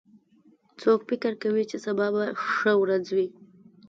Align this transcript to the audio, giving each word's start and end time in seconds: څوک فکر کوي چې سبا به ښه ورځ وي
څوک 0.81 0.99
فکر 1.09 1.33
کوي 1.43 1.63
چې 1.69 1.77
سبا 1.85 2.07
به 2.15 2.23
ښه 2.53 2.73
ورځ 2.81 3.05
وي 3.15 3.27